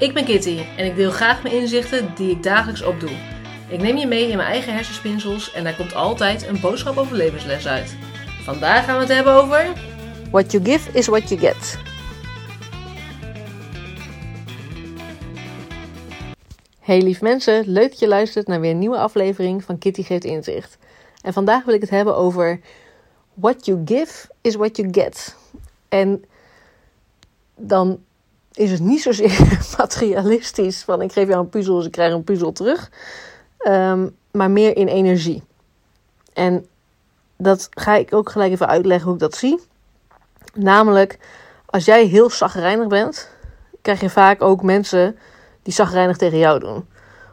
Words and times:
Ik 0.00 0.14
ben 0.14 0.24
Kitty 0.24 0.58
en 0.76 0.84
ik 0.86 0.96
deel 0.96 1.10
graag 1.10 1.42
mijn 1.42 1.54
inzichten 1.54 2.14
die 2.14 2.30
ik 2.30 2.42
dagelijks 2.42 2.82
opdoe. 2.82 3.10
Ik 3.68 3.80
neem 3.80 3.96
je 3.96 4.06
mee 4.06 4.28
in 4.28 4.36
mijn 4.36 4.48
eigen 4.48 4.74
hersenspinsels 4.74 5.52
en 5.52 5.64
daar 5.64 5.76
komt 5.76 5.94
altijd 5.94 6.46
een 6.46 6.60
boodschap 6.60 6.96
over 6.96 7.16
levensles 7.16 7.66
uit. 7.66 7.96
Vandaag 8.42 8.84
gaan 8.84 8.94
we 8.94 9.00
het 9.00 9.12
hebben 9.12 9.32
over. 9.32 9.72
What 10.30 10.52
you 10.52 10.64
give 10.64 10.98
is 10.98 11.06
what 11.06 11.28
you 11.28 11.40
get. 11.40 11.78
Hey 16.80 17.02
lief 17.02 17.20
mensen, 17.20 17.68
leuk 17.68 17.90
dat 17.90 17.98
je 17.98 18.08
luistert 18.08 18.46
naar 18.46 18.60
weer 18.60 18.70
een 18.70 18.78
nieuwe 18.78 18.98
aflevering 18.98 19.64
van 19.64 19.78
Kitty 19.78 20.02
Geeft 20.02 20.24
Inzicht. 20.24 20.78
En 21.22 21.32
vandaag 21.32 21.64
wil 21.64 21.74
ik 21.74 21.80
het 21.80 21.90
hebben 21.90 22.16
over 22.16 22.60
What 23.34 23.66
you 23.66 23.82
give 23.84 24.28
is 24.40 24.54
what 24.54 24.76
you 24.76 24.88
get. 24.92 25.36
En 25.88 26.24
dan 27.56 28.00
is 28.52 28.70
het 28.70 28.80
niet 28.80 29.02
zozeer 29.02 29.58
materialistisch 29.78 30.82
van 30.82 31.02
ik 31.02 31.12
geef 31.12 31.28
jou 31.28 31.40
een 31.40 31.48
puzzel, 31.48 31.76
dus 31.76 31.86
ik 31.86 31.92
krijg 31.92 32.12
een 32.12 32.24
puzzel 32.24 32.52
terug. 32.52 32.90
Ehm, 33.58 34.08
maar 34.30 34.50
meer 34.50 34.76
in 34.76 34.88
energie. 34.88 35.42
En 36.32 36.66
dat 37.36 37.68
ga 37.70 37.94
ik 37.94 38.14
ook 38.14 38.30
gelijk 38.30 38.52
even 38.52 38.68
uitleggen 38.68 39.04
hoe 39.04 39.14
ik 39.14 39.20
dat 39.20 39.36
zie. 39.36 39.60
Namelijk, 40.54 41.18
als 41.66 41.84
jij 41.84 42.04
heel 42.04 42.30
zagrijnig 42.30 42.86
bent, 42.86 43.30
krijg 43.82 44.00
je 44.00 44.10
vaak 44.10 44.42
ook 44.42 44.62
mensen 44.62 45.18
die 45.62 45.72
zagrijnig 45.72 46.16
tegen 46.16 46.38
jou 46.38 46.58
doen. 46.58 46.88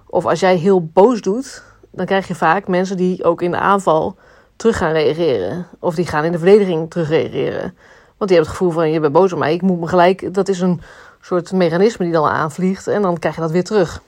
Of 0.08 0.26
als 0.26 0.40
jij 0.40 0.56
heel 0.56 0.86
boos 0.86 1.22
doet, 1.22 1.64
dan 1.92 2.06
krijg 2.06 2.28
je 2.28 2.36
vaak 2.36 2.68
mensen 2.68 2.98
die 2.98 3.24
ook 3.24 3.42
in 3.42 3.52
de 3.52 3.58
aanval 3.58 4.16
terug 4.56 4.78
gaan 4.78 4.92
reageren. 4.92 5.68
Of 5.80 5.96
die 5.96 6.06
gaan 6.06 6.24
in 6.24 6.32
de 6.32 6.38
verdediging 6.38 6.90
terug 6.90 7.10
reageren. 7.10 7.76
Want 8.18 8.30
die 8.30 8.38
hebben 8.38 8.38
het 8.38 8.48
gevoel 8.48 8.72
van, 8.72 8.92
je 8.92 9.00
bent 9.00 9.14
boos 9.14 9.34
op 9.34 9.40
mij, 9.40 9.54
ik 9.54 9.62
moet 9.62 9.80
me 9.80 9.88
gelijk... 9.88 10.34
Dat 10.34 10.48
is 10.48 10.60
een 10.60 10.82
soort 11.28 11.52
mechanisme 11.52 12.06
die 12.06 12.14
dan 12.14 12.26
aanvliegt 12.26 12.88
en 12.88 13.02
dan 13.02 13.20
krijg 13.20 13.36
je 13.36 13.42
dat 13.42 13.52
weer 13.52 13.64
terug. 13.64 14.02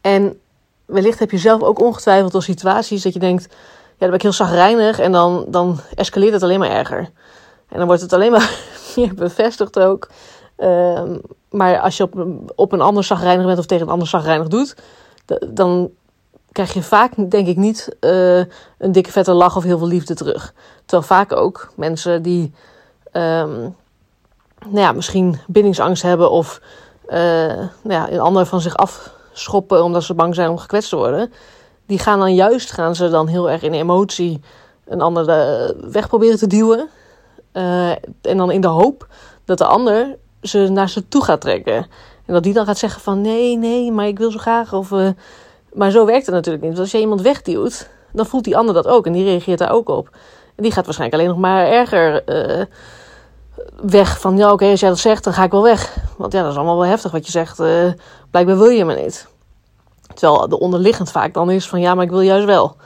En 0.00 0.40
wellicht 0.84 1.18
heb 1.18 1.30
je 1.30 1.38
zelf 1.38 1.62
ook 1.62 1.80
ongetwijfeld 1.80 2.34
al 2.34 2.40
situaties 2.40 3.02
dat 3.02 3.12
je 3.12 3.18
denkt... 3.18 3.42
Ja, 3.42 4.00
dan 4.00 4.08
ben 4.08 4.14
ik 4.14 4.22
heel 4.22 4.32
zagrijnig 4.32 4.98
en 4.98 5.12
dan, 5.12 5.44
dan 5.48 5.78
escaleert 5.94 6.32
het 6.32 6.42
alleen 6.42 6.58
maar 6.58 6.70
erger. 6.70 7.10
En 7.68 7.78
dan 7.78 7.86
wordt 7.86 8.02
het 8.02 8.12
alleen 8.12 8.30
maar 8.30 8.58
meer 8.96 9.14
bevestigd 9.14 9.78
ook. 9.78 10.08
Ehm, 10.56 11.18
maar 11.50 11.80
als 11.80 11.96
je 11.96 12.02
op, 12.02 12.26
op 12.54 12.72
een 12.72 12.80
ander 12.80 13.04
zagrijnig 13.04 13.46
bent 13.46 13.58
of 13.58 13.66
tegen 13.66 13.86
een 13.86 13.92
ander 13.92 14.08
zagrijnig 14.08 14.48
doet... 14.48 14.76
dan 15.48 15.90
krijg 16.52 16.74
je 16.74 16.82
vaak, 16.82 17.30
denk 17.30 17.46
ik, 17.46 17.56
niet 17.56 17.96
uh, 18.00 18.38
een 18.78 18.92
dikke 18.92 19.10
vette 19.10 19.32
lach 19.32 19.56
of 19.56 19.62
heel 19.62 19.78
veel 19.78 19.86
liefde 19.86 20.14
terug. 20.14 20.54
Terwijl 20.84 21.08
vaak 21.08 21.32
ook 21.32 21.72
mensen 21.76 22.22
die 22.22 22.52
um, 23.12 23.76
nou 24.64 24.80
ja, 24.80 24.92
misschien 24.92 25.38
bindingsangst 25.46 26.02
hebben 26.02 26.30
of 26.30 26.60
uh, 27.08 27.12
nou 27.12 27.68
ja, 27.82 28.10
een 28.10 28.20
ander 28.20 28.46
van 28.46 28.60
zich 28.60 28.76
afschoppen 28.76 29.84
omdat 29.84 30.02
ze 30.02 30.14
bang 30.14 30.34
zijn 30.34 30.50
om 30.50 30.58
gekwetst 30.58 30.88
te 30.88 30.96
worden, 30.96 31.32
die 31.86 31.98
gaan 31.98 32.18
dan 32.18 32.34
juist 32.34 32.72
gaan 32.72 32.94
ze 32.94 33.08
dan 33.08 33.26
heel 33.26 33.50
erg 33.50 33.62
in 33.62 33.72
emotie 33.72 34.40
een 34.84 35.00
ander 35.00 35.26
weg 35.90 36.08
proberen 36.08 36.38
te 36.38 36.46
duwen. 36.46 36.88
Uh, 37.52 37.90
en 38.20 38.36
dan 38.36 38.50
in 38.50 38.60
de 38.60 38.66
hoop 38.66 39.06
dat 39.44 39.58
de 39.58 39.64
ander 39.64 40.16
ze 40.42 40.68
naar 40.68 40.88
ze 40.88 41.08
toe 41.08 41.24
gaat 41.24 41.40
trekken. 41.40 41.76
En 42.26 42.34
dat 42.34 42.42
die 42.42 42.52
dan 42.52 42.66
gaat 42.66 42.78
zeggen 42.78 43.00
van 43.00 43.20
nee, 43.20 43.56
nee, 43.56 43.92
maar 43.92 44.06
ik 44.06 44.18
wil 44.18 44.30
zo 44.30 44.38
graag. 44.38 44.72
Of, 44.72 44.90
maar 45.72 45.90
zo 45.90 46.06
werkt 46.06 46.26
het 46.26 46.34
natuurlijk 46.34 46.64
niet. 46.64 46.72
Want 46.72 46.82
als 46.82 46.92
je 46.92 47.00
iemand 47.00 47.20
wegduwt, 47.20 47.88
dan 48.12 48.26
voelt 48.26 48.44
die 48.44 48.56
ander 48.56 48.74
dat 48.74 48.86
ook. 48.86 49.06
En 49.06 49.12
die 49.12 49.24
reageert 49.24 49.58
daar 49.58 49.70
ook 49.70 49.88
op. 49.88 50.08
En 50.54 50.62
die 50.62 50.72
gaat 50.72 50.84
waarschijnlijk 50.84 51.20
alleen 51.20 51.32
nog 51.34 51.42
maar 51.42 51.66
erger 51.66 52.22
weg. 53.82 54.20
Van 54.20 54.36
ja, 54.36 54.52
oké, 54.52 54.66
als 54.66 54.80
jij 54.80 54.88
dat 54.88 54.98
zegt, 54.98 55.24
dan 55.24 55.32
ga 55.32 55.44
ik 55.44 55.50
wel 55.50 55.62
weg. 55.62 55.96
Want 56.16 56.32
ja, 56.32 56.42
dat 56.42 56.50
is 56.50 56.56
allemaal 56.56 56.78
wel 56.78 56.88
heftig 56.88 57.12
wat 57.12 57.26
je 57.26 57.30
zegt. 57.30 57.60
Uh, 57.60 57.92
blijkbaar 58.30 58.58
wil 58.58 58.68
je 58.68 58.84
me 58.84 58.94
niet. 58.94 59.28
Terwijl 60.14 60.48
de 60.48 60.58
onderliggend 60.58 61.10
vaak 61.10 61.34
dan 61.34 61.50
is 61.50 61.68
van 61.68 61.80
ja, 61.80 61.94
maar 61.94 62.04
ik 62.04 62.10
wil 62.10 62.20
juist 62.20 62.46
wel. 62.46 62.76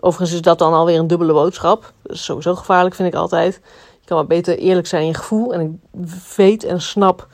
Overigens 0.00 0.32
is 0.32 0.42
dat 0.42 0.58
dan 0.58 0.72
alweer 0.72 0.98
een 0.98 1.06
dubbele 1.06 1.32
boodschap. 1.32 1.92
Dat 2.02 2.16
is 2.16 2.24
sowieso 2.24 2.54
gevaarlijk, 2.54 2.94
vind 2.94 3.08
ik 3.08 3.14
altijd. 3.14 3.60
Je 4.00 4.06
kan 4.06 4.16
maar 4.16 4.26
beter 4.26 4.58
eerlijk 4.58 4.86
zijn 4.86 5.02
in 5.02 5.08
je 5.08 5.14
gevoel. 5.14 5.52
En 5.54 5.60
ik 5.60 6.08
weet 6.36 6.64
en 6.64 6.80
snap 6.80 7.28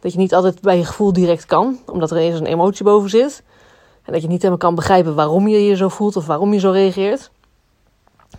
dat 0.00 0.12
je 0.12 0.18
niet 0.18 0.34
altijd 0.34 0.60
bij 0.60 0.76
je 0.76 0.84
gevoel 0.84 1.12
direct 1.12 1.46
kan. 1.46 1.78
Omdat 1.86 2.10
er 2.10 2.16
eens 2.16 2.40
een 2.40 2.46
emotie 2.46 2.84
boven 2.84 3.10
zit. 3.10 3.42
En 4.02 4.12
dat 4.12 4.22
je 4.22 4.28
niet 4.28 4.42
helemaal 4.42 4.58
kan 4.58 4.74
begrijpen 4.74 5.14
waarom 5.14 5.48
je 5.48 5.64
je 5.64 5.76
zo 5.76 5.88
voelt 5.88 6.16
of 6.16 6.26
waarom 6.26 6.52
je 6.52 6.58
zo 6.58 6.70
reageert. 6.70 7.30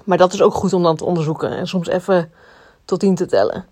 Maar 0.03 0.17
dat 0.17 0.33
is 0.33 0.41
ook 0.41 0.53
goed 0.53 0.73
om 0.73 0.83
dan 0.83 0.95
te 0.95 1.05
onderzoeken 1.05 1.49
en 1.57 1.67
soms 1.67 1.87
even 1.87 2.31
tot 2.85 2.99
tien 2.99 3.15
te 3.15 3.25
tellen. 3.25 3.65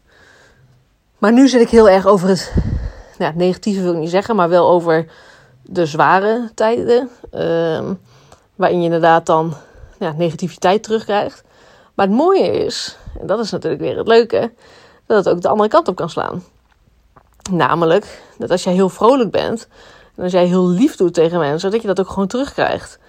Maar 1.22 1.34
nu 1.34 1.48
zit 1.48 1.62
ik 1.62 1.70
heel 1.70 1.90
erg 1.90 2.06
over 2.06 2.28
het 2.28 2.54
nou, 3.18 3.34
negatieve, 3.36 3.82
wil 3.82 3.94
ik 3.94 4.00
niet 4.00 4.09
zeggen, 4.09 4.36
maar 4.36 4.50
wel 4.50 4.70
over 4.70 5.06
de 5.64 5.86
zware 5.86 6.50
tijden. 6.56 7.09
Uh, 7.34 7.90
waarin 8.56 8.78
je 8.78 8.84
inderdaad 8.84 9.26
dan 9.26 9.54
ja, 10.00 10.14
negativiteit 10.18 10.84
terugkrijgt. 10.84 11.44
Maar 11.94 12.08
het 12.08 12.16
mooie 12.16 12.52
is, 12.52 12.98
en 13.20 13.28
dat 13.28 13.40
is 13.40 13.52
natuurlijk 13.52 13.82
weer 13.82 13.98
het 13.98 14.08
leuke, 14.08 14.52
dat 15.06 15.26
het 15.26 15.34
ook 15.34 15.42
de 15.42 15.48
andere 15.48 15.70
kant 15.70 15.88
op 15.88 15.96
kan 15.96 16.09
slaan. 16.09 16.44
Namelijk 17.52 18.22
dat 18.38 18.52
als 18.52 18.64
jij 18.64 18.74
heel 18.74 18.90
vrolijk 18.90 19.32
bent 19.32 19.68
en 20.16 20.24
als 20.24 20.32
jij 20.32 20.46
heel 20.46 20.68
lief 20.68 20.96
doet 20.96 21.14
tegen 21.14 21.40
mensen, 21.40 21.72
dat 21.72 21.82
je 21.82 21.88
dat 21.88 22.00
ook 22.00 22.09
gewoon 22.09 22.28
terugkrijgt. 22.28 23.00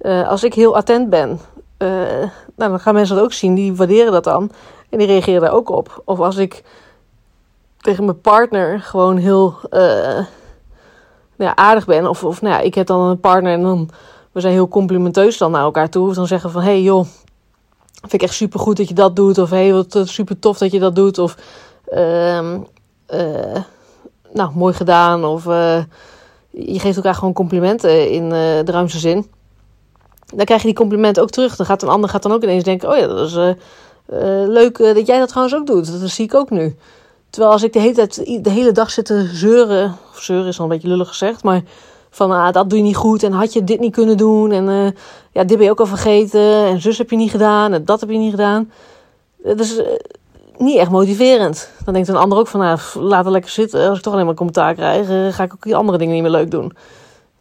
Uh, 0.00 0.28
als 0.28 0.44
ik 0.44 0.54
heel 0.54 0.76
attent 0.76 1.10
ben, 1.10 1.40
uh, 1.78 1.88
nou, 2.56 2.70
dan 2.70 2.80
gaan 2.80 2.94
mensen 2.94 3.14
dat 3.16 3.24
ook 3.24 3.32
zien, 3.32 3.54
die 3.54 3.74
waarderen 3.74 4.12
dat 4.12 4.24
dan 4.24 4.50
en 4.90 4.98
die 4.98 5.06
reageren 5.06 5.40
daar 5.40 5.52
ook 5.52 5.68
op. 5.68 6.02
Of 6.04 6.20
als 6.20 6.36
ik 6.36 6.62
tegen 7.86 8.04
mijn 8.04 8.20
partner 8.20 8.80
gewoon 8.80 9.16
heel 9.16 9.54
ja, 11.38 11.56
aardig 11.56 11.86
ben, 11.86 12.08
of, 12.08 12.24
of 12.24 12.42
nou 12.42 12.54
ja, 12.54 12.60
ik 12.60 12.74
heb 12.74 12.86
dan 12.86 13.00
een 13.00 13.20
partner 13.20 13.52
en 13.52 13.62
dan 13.62 13.90
we 14.32 14.40
zijn 14.40 14.52
heel 14.52 14.68
complimenteus 14.68 15.38
dan 15.38 15.50
naar 15.50 15.62
elkaar 15.62 15.88
toe, 15.88 16.08
of 16.08 16.14
dan 16.14 16.26
zeggen 16.26 16.50
van 16.50 16.62
hey, 16.62 16.82
joh, 16.82 17.04
vind 18.00 18.12
ik 18.12 18.22
echt 18.22 18.34
super 18.34 18.60
goed 18.60 18.76
dat 18.76 18.88
je 18.88 18.94
dat 18.94 19.16
doet, 19.16 19.38
of 19.38 19.50
hey, 19.50 19.72
wat 19.72 20.02
super 20.04 20.38
tof 20.38 20.58
dat 20.58 20.72
je 20.72 20.78
dat 20.78 20.94
doet, 20.94 21.18
of 21.18 21.36
uh, 21.92 22.50
nou 24.32 24.50
mooi 24.54 24.74
gedaan, 24.74 25.24
of 25.24 25.44
je 26.50 26.78
geeft 26.78 26.96
elkaar 26.96 27.14
gewoon 27.14 27.32
complimenten 27.32 28.10
in 28.10 28.28
de 28.28 28.70
ruimste 28.70 28.98
zin. 28.98 29.30
Dan 30.34 30.44
krijg 30.44 30.60
je 30.60 30.66
die 30.66 30.76
complimenten 30.76 31.22
ook 31.22 31.30
terug. 31.30 31.56
Dan 31.56 31.66
gaat 31.66 31.82
een 31.82 31.88
ander 31.88 32.10
gaat 32.10 32.22
dan 32.22 32.32
ook 32.32 32.42
ineens 32.42 32.64
denken: 32.64 32.88
Oh 32.90 32.96
ja, 32.96 33.06
dat 33.06 33.26
is 33.26 33.34
leuk 34.48 34.78
dat 34.78 35.06
jij 35.06 35.18
dat 35.18 35.28
trouwens 35.28 35.56
ook 35.56 35.66
doet. 35.66 36.00
Dat 36.00 36.10
zie 36.10 36.24
ik 36.24 36.34
ook 36.34 36.50
nu. 36.50 36.76
Terwijl 37.30 37.52
als 37.52 37.62
ik 37.62 37.72
de 37.72 37.78
hele, 37.78 37.94
tijd, 37.94 38.44
de 38.44 38.50
hele 38.50 38.72
dag 38.72 38.90
zit 38.90 39.04
te 39.04 39.30
zeuren. 39.32 39.96
Of 40.10 40.22
zeuren 40.22 40.46
is 40.46 40.58
al 40.58 40.64
een 40.64 40.70
beetje 40.70 40.88
lullig 40.88 41.08
gezegd. 41.08 41.42
Maar 41.42 41.62
van 42.10 42.30
ah, 42.30 42.52
dat 42.52 42.70
doe 42.70 42.78
je 42.78 42.84
niet 42.84 42.96
goed. 42.96 43.22
En 43.22 43.32
had 43.32 43.52
je 43.52 43.64
dit 43.64 43.80
niet 43.80 43.92
kunnen 43.92 44.16
doen. 44.16 44.52
En 44.52 44.94
ja, 45.32 45.44
dit 45.44 45.56
ben 45.56 45.64
je 45.64 45.70
ook 45.70 45.80
al 45.80 45.86
vergeten. 45.86 46.64
En 46.64 46.80
zus 46.80 46.98
heb 46.98 47.10
je 47.10 47.16
niet 47.16 47.30
gedaan. 47.30 47.72
En 47.72 47.84
dat 47.84 48.00
heb 48.00 48.10
je 48.10 48.18
niet 48.18 48.30
gedaan. 48.30 48.70
Dus 49.36 49.80
niet 50.58 50.76
echt 50.76 50.90
motiverend. 50.90 51.70
Dan 51.84 51.94
denkt 51.94 52.08
een 52.08 52.16
ander 52.16 52.38
ook 52.38 52.46
van, 52.46 52.60
nou, 52.60 52.78
laat 52.94 53.24
het 53.24 53.32
lekker 53.32 53.50
zitten. 53.50 53.88
Als 53.88 53.98
ik 53.98 54.04
toch 54.04 54.12
alleen 54.12 54.26
maar 54.26 54.34
commentaar 54.34 54.74
krijg, 54.74 55.08
uh, 55.08 55.32
ga 55.32 55.42
ik 55.42 55.52
ook 55.52 55.62
die 55.62 55.76
andere 55.76 55.98
dingen 55.98 56.14
niet 56.14 56.22
meer 56.22 56.32
leuk 56.32 56.50
doen. 56.50 56.72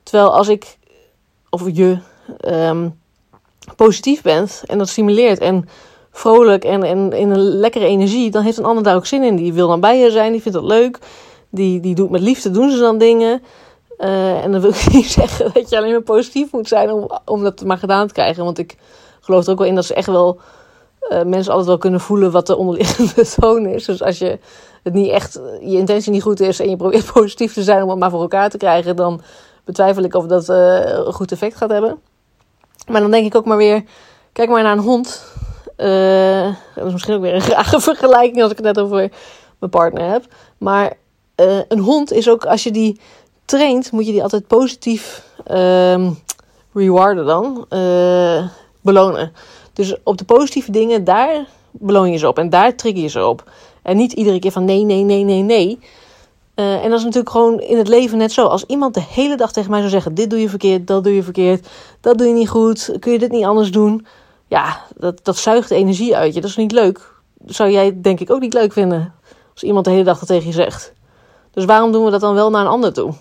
Terwijl 0.04 0.34
als 0.34 0.48
ik, 0.48 0.78
of 1.50 1.62
je, 1.74 1.98
um, 2.48 3.00
positief 3.76 4.22
bent 4.22 4.64
en 4.66 4.78
dat 4.78 4.90
stimuleert 4.90 5.40
en 5.40 5.70
vrolijk 6.16 6.64
en, 6.64 6.84
en 6.84 7.12
in 7.12 7.30
een 7.30 7.42
lekkere 7.42 7.86
energie, 7.86 8.32
dan 8.32 8.44
heeft 8.44 8.58
een 8.58 8.66
ander 8.66 8.84
daar 8.84 8.96
ook 8.96 9.06
zin 9.06 9.24
in. 9.24 9.36
Die 9.36 9.54
wil 9.54 9.68
dan 9.68 9.80
bij 9.80 10.00
je 10.00 10.12
zijn, 10.12 10.32
die 10.32 10.42
vindt 10.42 10.58
dat 10.58 10.68
leuk. 10.68 11.00
Die, 11.50 11.80
die 11.80 11.96
doet 11.96 12.10
met 12.10 12.22
liefde, 12.22 12.52
doen 12.52 12.72
ze 12.72 12.78
dan 12.78 12.98
dingen. 12.98 13.44
Uh, 13.98 14.44
en 14.44 14.52
dan 14.52 14.62
wil 14.62 14.70
ik 14.86 14.94
niet 14.94 15.06
zeggen 15.06 15.54
dat 15.54 15.70
je 15.70 15.78
alleen 15.78 15.92
maar 15.92 16.02
positief 16.02 16.52
moet 16.52 16.68
zijn 16.68 16.92
om, 16.92 17.10
om 17.26 17.44
dat 17.44 17.64
maar 17.64 17.78
gedaan 17.78 18.08
te 18.08 18.14
krijgen. 18.14 18.44
Want 18.44 18.58
ik 18.58 18.78
geloof 19.20 19.46
er 19.46 19.52
ook 19.52 19.58
wel 19.58 19.68
in 19.68 19.76
dat 19.76 19.86
ze 19.86 19.94
echt 19.94 20.08
wel 20.08 20.40
uh, 21.10 21.24
mensen 21.24 21.52
altijd 21.52 21.70
wel 21.70 21.78
kunnen 21.78 22.00
voelen 22.00 22.32
wat 22.32 22.48
de 22.48 22.58
onderliggende 22.58 23.28
toon 23.40 23.66
is. 23.66 23.86
Dus 23.86 24.04
als 24.04 24.18
je 24.18 24.40
het 24.84 24.94
niet 24.94 25.10
echt, 25.10 25.40
je 25.62 25.78
intentie 25.78 26.12
niet 26.12 26.24
goed 26.24 26.40
is 26.40 26.60
en 26.60 26.70
je 26.70 26.76
probeert 26.76 27.12
positief 27.14 27.54
te 27.54 27.64
zijn 27.64 27.84
om 27.84 27.90
het 27.90 28.00
maar 28.00 28.10
voor 28.10 28.22
elkaar 28.22 28.50
te 28.50 28.58
krijgen, 28.58 28.96
dan 28.96 29.22
betwijfel 29.66 30.04
ik 30.04 30.14
of 30.14 30.26
dat 30.26 30.50
uh, 30.50 30.80
een 30.84 31.14
goed 31.14 31.32
effect 31.32 31.56
gaat 31.58 31.70
hebben. 31.70 31.98
Maar 32.88 33.02
dan 33.02 33.12
denk 33.12 33.26
ik 33.26 33.36
ook 33.36 33.46
maar 33.46 33.58
weer, 33.58 33.84
kijk 34.32 34.50
maar 34.50 34.64
naar 34.64 34.78
een 34.78 34.84
hond. 34.84 35.34
Dat 35.76 36.86
is 36.86 36.92
misschien 36.92 37.16
ook 37.16 37.22
weer 37.22 37.34
een 37.34 37.42
grage 37.42 37.80
vergelijking 37.92 38.42
als 38.42 38.52
ik 38.52 38.58
het 38.58 38.66
net 38.66 38.80
over 38.80 39.12
mijn 39.60 39.72
partner 39.72 40.12
heb. 40.12 40.26
Maar 40.58 40.94
een 41.68 41.80
hond 41.80 42.12
is 42.12 42.30
ook, 42.30 42.46
als 42.46 42.64
je 42.64 42.72
die 42.72 43.00
traint, 43.46 43.92
moet 43.92 44.06
je 44.06 44.12
die 44.12 44.24
altijd 44.24 44.48
positief 44.48 45.24
uh, 45.52 46.12
rewarden 46.74 47.26
dan. 47.26 47.66
belonen. 48.82 49.34
Dus 49.74 49.96
op 50.04 50.18
de 50.18 50.26
positieve 50.26 50.72
dingen, 50.72 51.04
daar 51.04 51.48
beloon 51.72 52.12
je 52.12 52.18
ze 52.18 52.28
op. 52.28 52.38
En 52.38 52.50
daar 52.50 52.76
trigger 52.76 53.02
je 53.02 53.10
ze 53.10 53.26
op. 53.26 53.52
En 53.82 53.98
niet 53.98 54.14
iedere 54.14 54.40
keer 54.40 54.52
van 54.52 54.66
nee, 54.66 54.84
nee, 54.84 55.04
nee, 55.04 55.24
nee, 55.24 55.42
nee. 55.42 55.80
En 56.56 56.90
dat 56.90 57.00
is 57.00 57.04
natuurlijk 57.04 57.30
gewoon 57.30 57.60
in 57.60 57.78
het 57.78 57.88
leven 57.88 58.18
net 58.18 58.32
zo. 58.32 58.46
Als 58.46 58.64
iemand 58.66 58.94
de 58.94 59.04
hele 59.10 59.38
dag 59.38 59.52
tegen 59.52 59.70
mij 59.70 59.80
zou 59.80 59.92
zeggen: 59.92 60.16
Dit 60.16 60.30
doe 60.30 60.40
je 60.40 60.50
verkeerd, 60.50 60.88
dat 60.88 61.04
doe 61.04 61.16
je 61.16 61.24
verkeerd, 61.24 61.68
dat 62.02 62.18
doe 62.18 62.28
je 62.28 62.34
niet 62.34 62.50
goed, 62.50 62.92
kun 63.00 63.12
je 63.12 63.20
dit 63.20 63.32
niet 63.32 63.46
anders 63.46 63.72
doen? 63.72 64.06
Ja, 64.48 64.82
dat, 64.98 65.20
dat 65.24 65.38
zuigt 65.38 65.72
energie 65.72 66.16
uit 66.16 66.34
je. 66.34 66.42
Dat 66.42 66.50
is 66.50 66.56
niet 66.56 66.72
leuk. 66.72 67.14
Dat 67.34 67.56
zou 67.56 67.70
jij 67.70 68.02
denk 68.02 68.20
ik 68.20 68.32
ook 68.32 68.40
niet 68.40 68.54
leuk 68.54 68.74
vinden. 68.74 69.14
Als 69.54 69.64
iemand 69.64 69.86
de 69.86 69.92
hele 69.92 70.04
dag 70.04 70.20
dat 70.20 70.28
tegen 70.28 70.48
je 70.48 70.54
zegt. 70.54 70.94
Dus 71.52 71.66
waarom 71.66 71.92
doen 71.92 72.06
we 72.06 72.12
dat 72.12 72.22
dan 72.22 72.34
wel 72.34 72.50
naar 72.50 72.62
een 72.62 72.72
ander 72.72 72.94
toe? 72.94 73.14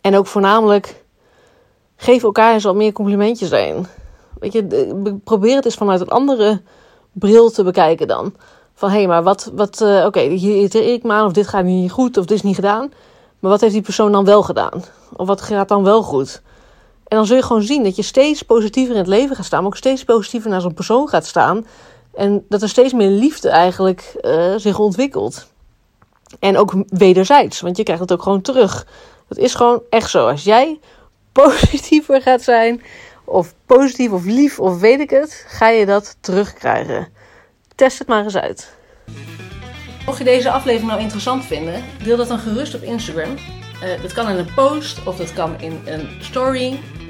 En 0.00 0.16
ook 0.16 0.26
voornamelijk, 0.26 1.04
geef 1.96 2.22
elkaar 2.22 2.52
eens 2.52 2.64
wat 2.64 2.74
meer 2.74 2.92
complimentjes 2.92 3.50
in. 3.50 3.86
Weet 4.38 4.52
je, 4.52 5.20
probeer 5.24 5.56
het 5.56 5.64
eens 5.64 5.74
vanuit 5.74 6.00
een 6.00 6.08
andere 6.08 6.62
bril 7.12 7.50
te 7.50 7.64
bekijken 7.64 8.08
dan. 8.08 8.34
Van 8.74 8.90
hé, 8.90 8.96
hey, 8.96 9.06
maar 9.06 9.22
wat, 9.22 9.50
wat 9.54 9.80
uh, 9.80 10.04
oké, 10.04 10.20
hier 10.20 10.54
irriteer 10.54 10.92
ik 10.92 11.02
me 11.02 11.12
aan, 11.12 11.26
of 11.26 11.32
dit 11.32 11.46
gaat 11.46 11.64
niet 11.64 11.90
goed, 11.90 12.16
of 12.16 12.24
dit 12.24 12.36
is 12.36 12.42
niet 12.42 12.54
gedaan. 12.54 12.92
Maar 13.38 13.50
wat 13.50 13.60
heeft 13.60 13.72
die 13.72 13.82
persoon 13.82 14.12
dan 14.12 14.24
wel 14.24 14.42
gedaan? 14.42 14.84
Of 15.16 15.26
wat 15.26 15.40
gaat 15.40 15.68
dan 15.68 15.84
wel 15.84 16.02
goed? 16.02 16.42
En 17.08 17.16
dan 17.16 17.26
zul 17.26 17.36
je 17.36 17.42
gewoon 17.42 17.62
zien 17.62 17.82
dat 17.82 17.96
je 17.96 18.02
steeds 18.02 18.42
positiever 18.42 18.92
in 18.94 19.00
het 19.00 19.08
leven 19.08 19.36
gaat 19.36 19.44
staan, 19.44 19.58
maar 19.58 19.68
ook 19.68 19.76
steeds 19.76 20.04
positiever 20.04 20.50
naar 20.50 20.60
zo'n 20.60 20.74
persoon 20.74 21.08
gaat 21.08 21.26
staan. 21.26 21.66
En 22.14 22.44
dat 22.48 22.62
er 22.62 22.68
steeds 22.68 22.92
meer 22.92 23.08
liefde 23.08 23.48
eigenlijk 23.48 24.14
uh, 24.20 24.54
zich 24.56 24.78
ontwikkelt. 24.78 25.46
En 26.38 26.56
ook 26.56 26.74
wederzijds, 26.88 27.60
want 27.60 27.76
je 27.76 27.82
krijgt 27.82 28.02
het 28.02 28.12
ook 28.12 28.22
gewoon 28.22 28.40
terug. 28.40 28.86
Dat 29.28 29.38
is 29.38 29.54
gewoon 29.54 29.82
echt 29.90 30.10
zo. 30.10 30.28
Als 30.28 30.44
jij 30.44 30.80
positiever 31.32 32.22
gaat 32.22 32.42
zijn, 32.42 32.82
of 33.24 33.54
positief 33.66 34.10
of 34.10 34.24
lief 34.24 34.60
of 34.60 34.80
weet 34.80 35.00
ik 35.00 35.10
het, 35.10 35.44
ga 35.48 35.68
je 35.68 35.86
dat 35.86 36.16
terugkrijgen. 36.20 37.08
Test 37.74 37.98
het 37.98 38.08
maar 38.08 38.24
eens 38.24 38.36
uit. 38.36 38.76
Mocht 40.06 40.18
je 40.18 40.24
deze 40.24 40.50
aflevering 40.50 40.90
nou 40.90 41.00
interessant 41.00 41.44
vinden, 41.44 41.84
deel 42.04 42.16
dat 42.16 42.28
dan 42.28 42.38
gerust 42.38 42.74
op 42.74 42.82
Instagram. 42.82 43.34
Uh, 43.34 44.02
dat 44.02 44.12
kan 44.12 44.28
in 44.28 44.36
een 44.36 44.54
post 44.54 45.06
of 45.06 45.16
dat 45.16 45.32
kan 45.32 45.60
in 45.60 45.80
een 45.84 46.08
story. 46.20 46.80